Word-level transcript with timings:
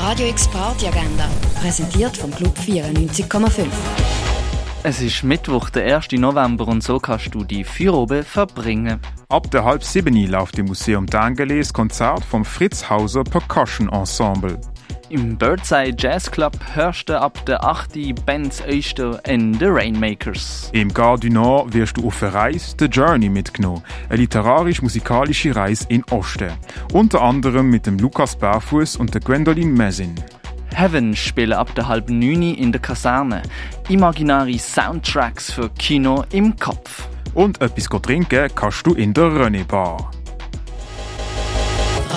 Radio 0.00 0.28
X 0.28 0.46
Party 0.48 0.86
Agenda, 0.86 1.28
präsentiert 1.60 2.16
vom 2.16 2.30
Club 2.30 2.56
94,5. 2.56 3.66
Es 4.84 5.00
ist 5.00 5.24
Mittwoch, 5.24 5.70
der 5.70 5.96
1. 5.96 6.12
November 6.12 6.68
und 6.68 6.84
so 6.84 7.00
kannst 7.00 7.34
du 7.34 7.42
die 7.42 7.64
Feierabend 7.64 8.24
verbringen. 8.24 9.00
Ab 9.28 9.50
der 9.50 9.64
halb 9.64 9.82
sieben 9.82 10.14
läuft 10.28 10.56
im 10.58 10.66
Museum 10.66 11.04
Dangeles 11.06 11.72
Konzert 11.72 12.24
vom 12.24 12.44
Fritz 12.44 12.88
Hauser 12.88 13.24
Percussion 13.24 13.88
Ensemble. 13.88 14.60
Im 15.10 15.38
Birdseye 15.38 15.94
Jazz 15.96 16.30
Club 16.30 16.52
hörst 16.74 17.08
du 17.08 17.18
ab 17.18 17.42
der 17.46 17.64
8. 17.64 18.24
Bands 18.26 18.62
Öster 18.66 19.18
in 19.26 19.54
The 19.54 19.64
Rainmakers. 19.64 20.68
Im 20.74 20.92
Gare 20.92 21.18
du 21.18 21.30
Nord 21.30 21.72
wirst 21.72 21.96
du 21.96 22.06
auf 22.06 22.22
eine 22.22 22.34
Reise 22.34 22.76
The 22.78 22.84
Journey 22.84 23.30
mitgenommen, 23.30 23.82
eine 24.10 24.18
literarisch-musikalische 24.18 25.56
Reise 25.56 25.86
in 25.88 26.04
Osten. 26.10 26.52
Unter 26.92 27.22
anderem 27.22 27.70
mit 27.70 27.86
dem 27.86 27.98
Lukas 27.98 28.36
Barfuß 28.36 28.96
und 28.96 29.14
der 29.14 29.22
Gwendoline 29.22 29.72
Mesin. 29.72 30.14
Heaven 30.74 31.16
spielen 31.16 31.54
ab 31.54 31.74
der 31.74 31.88
halb 31.88 32.10
9 32.10 32.42
in 32.42 32.70
der 32.70 32.82
Kaserne. 32.82 33.40
Imaginäre 33.88 34.58
Soundtracks 34.58 35.50
für 35.50 35.70
Kino 35.70 36.24
im 36.32 36.54
Kopf. 36.56 37.08
Und 37.32 37.62
etwas 37.62 37.88
trinken 38.02 38.50
kannst 38.54 38.86
du 38.86 38.92
in 38.92 39.14
der 39.14 39.24
René 39.24 39.64
Bar. 39.64 40.10